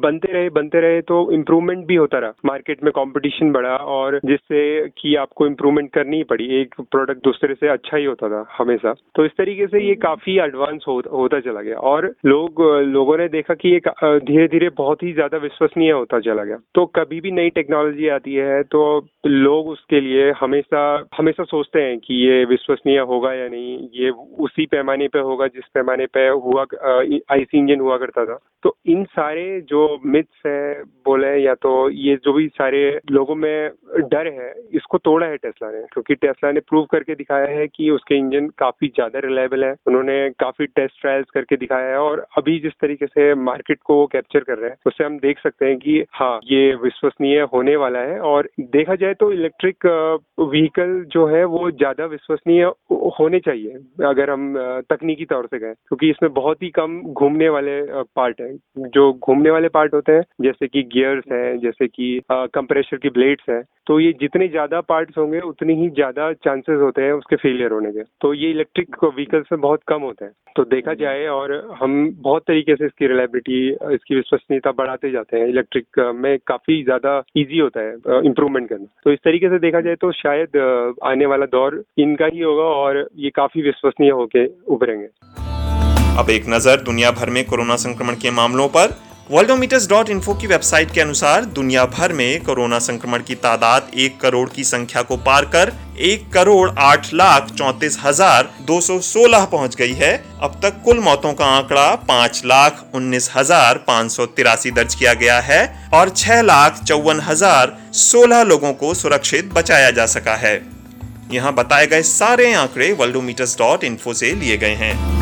बनते 0.01 0.31
रहे 0.33 0.49
बनते 0.49 0.81
रहे 0.81 1.01
तो 1.03 1.19
इम्प्रूवमेंट 1.31 1.85
भी 1.87 1.95
होता 1.95 2.19
रहा। 2.19 2.33
मार्केट 2.45 2.83
में 2.83 2.91
कंपटीशन 2.91 3.51
बढ़ा 3.51 3.75
और 3.95 4.19
जिससे 4.25 4.63
कि 4.97 5.15
आपको 5.15 5.47
इम्प्रूवमेंट 5.47 5.91
करनी 5.93 6.17
ही 6.17 6.23
पड़ी। 6.23 6.47
एक 6.61 6.75
प्रोडक्ट 6.81 7.23
दूसरे 7.23 7.53
से 7.53 7.67
अच्छा 7.67 7.97
ही 7.97 8.05
होता 8.05 8.29
था 8.29 8.45
हमेशा। 8.57 8.93
तो 9.15 9.25
इस 9.25 9.31
तरीके 9.37 9.67
से 9.67 9.83
ये 9.87 9.95
काफ़ी 9.97 10.37
एडवांस 10.39 10.85
हो, 10.87 11.01
होता 11.11 11.39
चला 11.39 11.61
गया। 11.61 11.77
और 11.89 12.13
लोग 12.25 12.61
लोगों 12.87 13.17
ने 13.17 13.27
देखा 13.29 13.53
कि 13.55 13.69
ये 13.69 13.79
धीरे 14.21 14.47
धीरे 14.47 14.69
बहुत 14.77 15.03
ही 15.03 15.11
ज़्यादा 15.13 15.28
ज़्यादा 15.29 15.43
विश्वसनीय 15.43 15.91
होता 15.91 16.19
चला 16.21 16.43
गया। 16.43 16.57
तो 16.75 16.85
कभी 16.95 17.19
भी 17.21 17.31
नई 17.31 17.49
टेक्नोलॉजी 17.51 18.07
आती 18.09 18.33
है 18.35 18.61
तो 18.65 18.81
लोग 19.27 19.67
उसके 19.69 19.99
लिए 20.01 20.29
हमेशा 20.39 20.81
हमेशा 21.17 21.43
सोचते 21.45 21.81
हैं 21.81 21.97
कि 21.99 22.15
ये 22.17 22.43
विश्वसनीय 22.45 22.99
होगा 23.09 23.33
या 23.33 23.47
नहीं। 23.47 23.77
ये 23.93 24.09
उसी 24.39 24.65
पैमाने 24.67 25.07
पे 25.07 25.19
होगा 25.21 25.47
जिस 25.49 25.63
पैमाने 25.73 26.05
पे 26.13 26.27
हुआ 26.27 26.65
आईसी 27.31 27.57
इंजन 27.57 27.79
हुआ 27.79 27.97
करता 27.97 28.25
था। 28.25 28.39
तो 28.63 28.75
इन 28.87 29.03
सारे 29.05 29.45
जो 29.69 29.81
मिथ्स 30.05 30.45
है, 30.45 30.83
बोले 31.05 31.35
या 31.37 31.53
तो 31.55 31.89
ये 31.89 32.15
जो 32.23 32.33
भी 32.33 32.47
सारे 32.49 32.79
लोगों 33.11 33.35
में 33.35 33.69
डर 34.11 34.27
है, 34.29 34.53
इसको 34.73 34.97
तोड़ा 34.99 35.27
है 35.27 35.37
टेस्ला 35.37 35.69
ने। 35.71 35.81
क्योंकि 35.93 36.15
टेस्ला 36.15 36.51
ने 36.51 36.59
प्रूव 36.61 36.85
करके 36.91 37.15
दिखाया 37.15 37.47
है 37.49 37.67
कि 37.67 37.89
उसके 37.89 38.15
इंजन 38.15 38.47
काफ़ी 38.57 38.87
ज़्यादा 38.89 39.19
रिलायबल 39.19 39.63
है। 39.65 39.73
उन्होंने 39.87 40.17
काफ़ी 40.39 40.65
टेस्ट 40.67 41.01
ट्रायल्स 41.01 41.29
करके 41.33 41.57
दिखाया 41.57 41.89
है 41.89 41.97
और 41.99 42.25
अभी 42.37 42.59
जिस 42.59 42.73
तरीके 42.81 43.05
से 43.07 43.33
मार्केट 43.43 43.79
को 43.85 43.95
वो 43.95 44.05
कैप्चर 44.07 44.39
कर 44.41 44.57
रहे 44.57 44.69
हैं, 44.69 44.77
उससे 44.85 45.03
हम 45.03 45.18
देख 45.19 45.39
सकते 45.39 45.65
हैं 45.65 45.77
कि 45.77 46.03
हाँ 46.13 46.39
ये 46.45 46.73
विश्वसनीय 46.83 47.41
होने 47.53 47.75
वाला 47.75 47.99
है 48.01 48.19
और 48.29 48.49
देखा 48.71 48.95
जाए 48.95 49.13
तो 49.13 49.31
इलेक्ट्रिक 49.31 49.85
व्हीकल 50.41 50.93
जो 51.11 51.25
है 51.27 51.43
वो 51.47 51.69
ज़्यादा 51.71 52.05
विश्वसनीय 52.07 52.63
होने 53.19 53.39
चाहिए 53.39 54.05
अगर 54.05 54.29
हम 54.29 54.53
तकनीकी 54.89 55.25
तौर 55.25 55.45
से 55.45 55.59
गए 55.59 55.73
क्योंकि 55.73 56.09
इसमें 56.09 56.33
बहुत 56.33 56.63
ही 56.63 56.69
कम 56.71 57.01
घूमने 57.03 57.49
वाले 57.49 57.81
पार्ट 58.15 58.41
है। 58.41 58.53
जो 58.89 59.11
घूमने 59.15 59.49
वाले 59.49 59.67
पार्ट 59.69 59.93
होते 59.93 60.11
हैं 60.11 60.23
जैसे 60.41 60.67
कि 60.67 60.83
गियर्स 60.93 61.31
हैं 61.31 61.57
जैसे 61.59 61.87
कि 61.87 62.19
कंप्रेशर 62.31 62.97
की 62.97 63.09
ब्लेड्स 63.11 63.49
हैं 63.49 63.63
तो 63.87 63.99
ये 63.99 64.11
जितने 64.21 64.47
ज़्यादा 64.47 64.79
पार्ट्स 64.83 65.17
होंगे 65.17 65.39
उतनी 65.41 65.73
ही 65.75 65.89
ज़्यादा 65.91 66.31
चांसेस 66.35 66.79
होते 66.81 67.01
हैं 67.01 67.11
उसके 67.13 67.35
फेलियर 67.35 67.71
होने 67.71 67.91
के। 67.91 68.03
तो 68.21 68.33
ये 68.33 68.49
इलेक्ट्रिक 68.51 69.03
व्हीकल्स 69.05 69.47
में 69.51 69.61
बहुत 69.61 69.83
कम 69.87 70.01
होते 70.01 70.25
हैं। 70.25 70.31
तो 70.55 70.63
देखा 70.65 70.93
जाए 70.93 71.25
और 71.29 71.53
हम 71.81 71.93
बहुत 72.19 72.43
तरीके 72.47 72.75
से 72.75 72.85
इसकी 72.85 73.07
रिलायबिलिटी 73.07 73.69
इसकी 73.93 74.15
विश्वसनीयता 74.15 74.71
बढ़ाते 74.73 75.08
जाते 75.11 75.37
हैं 75.37 75.47
इलेक्ट्रिक 75.47 75.99
में 76.15 76.37
काफ़ी 76.47 76.81
ज़्यादा 76.83 77.17
इजी 77.37 77.59
होता 77.59 77.81
है 77.81 78.21
इम्प्रूवमेंट 78.25 78.69
करना। 78.69 78.85
तो 79.03 79.11
इस 79.11 79.19
तरीके 79.25 79.49
से 79.49 79.59
देखा 79.59 79.81
जाए 79.81 79.95
तो 79.95 80.11
शायद 80.13 80.57
आने 81.05 81.25
वाला 81.25 81.45
दौर 81.47 81.83
इनका 81.99 82.25
ही 82.33 82.39
होगा 82.41 82.63
और 82.77 83.07
ये 83.17 83.29
काफ़ी 83.35 83.61
विश्वसनीय 83.61 84.11
होके 84.11 84.45
उभरेंगे। 84.67 85.07
अब 86.19 86.29
एक 86.29 86.49
नज़र 86.49 86.81
दुनिया 86.83 87.11
भर 87.11 87.29
में 87.29 87.43
कोरोना 87.45 87.75
संक्रमण 87.79 88.15
के 88.15 88.31
मामलों 88.33 88.67
पर। 88.69 88.97
वर्ल्डोमीटर्स 89.29 89.87
डॉट 89.89 90.09
इन्फो 90.09 90.33
की 90.33 90.47
वेबसाइट 90.47 90.91
के 90.91 91.01
अनुसार 91.01 91.45
दुनिया 91.47 91.83
भर 91.87 92.13
में 92.13 92.43
कोरोना 92.43 92.77
संक्रमण 92.79 93.23
की 93.23 93.35
तादाद 93.35 93.91
एक 93.95 94.19
करोड़ 94.21 94.47
की 94.49 94.63
संख्या 94.63 95.01
को 95.01 95.17
पार 95.19 95.45
कर 95.45 95.71
एक 96.01 96.27
करोड़ 96.33 96.69
आठ 96.79 97.13
लाख 97.13 97.51
चौतीस 97.51 97.97
हज़ार 98.03 98.49
दो 98.67 98.79
सौ 98.81 98.99
सोलह 99.01 99.45
पहुँच 99.45 99.75
गई 99.75 99.93
है। 99.93 100.11
अब 100.41 100.59
तक 100.63 100.81
कुल 100.85 100.99
मौतों 100.99 101.33
का 101.33 101.45
आंकड़ा 101.47 101.93
पाँच 102.07 102.41
लाख 102.45 102.83
उन्नीस 102.95 103.29
हज़ार 103.35 103.83
पाँच 103.87 104.11
सौ 104.11 104.25
तिरासी 104.27 104.71
दर्ज 104.71 104.95
किया 104.95 105.13
गया 105.15 105.39
है 105.41 105.61
और 105.93 106.09
छह 106.15 106.41
लाख 106.41 106.83
चौवन 106.83 107.19
हज़ार 107.19 107.77
सोलह 107.99 108.43
लोगों 108.45 108.73
को 108.73 108.93
सुरक्षित 108.95 109.53
बचाया 109.53 109.91
जा 109.91 110.05
सका 110.07 110.35
है। 110.37 110.55
यहाँ 111.31 111.53
बताए 111.55 111.87
गए 111.87 112.01
सारे 112.07 112.53
आंकड़े 112.55 112.91
वर्ल्डोमीटर्स 112.93 113.57
डॉट 113.57 113.83
इन्फो 113.83 114.13
से 114.15 114.33
लिए 114.35 114.57
गए 114.57 114.75
हैं। 114.75 115.18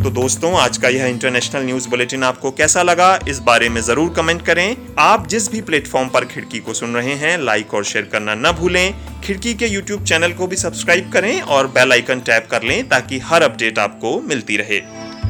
तो 0.00 0.10
दोस्तों, 0.10 0.52
आज 0.54 0.76
का 0.76 0.88
यह 0.88 1.06
इंटरनेशनल 1.06 1.62
न्यूज़ 1.62 1.88
बुलेटिन 1.88 2.22
आपको 2.24 2.50
कैसा 2.50 2.82
लगा, 2.82 3.18
इस 3.28 3.38
बारे 3.38 3.68
में 3.68 3.80
ज़रूर 3.80 4.12
कमेंट 4.14 4.42
करें। 4.42 4.76
आप 4.98 5.26
जिस 5.26 5.50
भी 5.52 5.60
प्लेटफॉर्म 5.60 6.08
पर 6.08 6.24
खिड़की 6.24 6.58
को 6.58 6.74
सुन 6.74 6.94
रहे 6.94 7.14
हैं 7.14 7.36
लाइक 7.38 7.74
और 7.74 7.84
शेयर 7.84 8.04
करना 8.04 8.34
न 8.34 8.52
भूलें। 8.52 8.94
खिड़की 9.24 9.54
के 9.54 9.66
यूट्यूब 9.66 10.04
चैनल 10.04 10.32
को 10.32 10.46
भी 10.46 10.56
सब्सक्राइब 10.56 11.10
करें 11.12 11.40
और 11.40 11.66
बेल 11.66 11.92
आइकन 11.92 12.20
टैप 12.20 12.48
कर 12.50 12.62
लें 12.62 12.88
ताकि 12.88 13.18
हर 13.18 13.42
अपडेट 13.42 13.78
आपको 13.78 14.20
मिलती 14.20 14.56
रहे। 14.56 14.80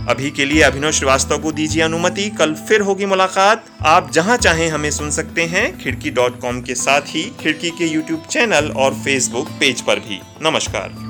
अभी 0.08 0.30
के 0.30 0.44
लिए 0.44 0.62
अभिनव 0.62 0.92
श्रीवास्तव 0.92 1.38
को 1.38 1.52
दीजिए 1.52 1.82
अनुमति। 1.82 2.28
कल 2.30 2.54
फिर 2.68 2.80
होगी 2.80 3.06
मुलाकात। 3.06 3.64
आप 3.86 4.10
जहाँ 4.12 4.36
चाहें 4.36 4.68
हमें 4.68 4.90
सुन 4.90 5.10
सकते 5.10 5.44
हैं, 5.44 5.78
खिड़की 5.78 6.10
डॉट 6.10 6.40
कॉम 6.40 6.60
के 6.60 6.74
साथ 6.76 7.14
ही 7.14 7.30
खिड़की 7.40 7.70
के 7.70 7.86
यूट्यूब 7.86 8.22
चैनल 8.30 8.72
और 8.76 8.94
फेसबुक 8.94 9.48
पेज 9.60 9.80
पर 9.80 9.98
भी। 9.98 10.20
नमस्कार। 10.42 11.09